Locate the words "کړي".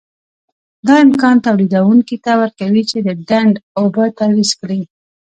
4.59-4.81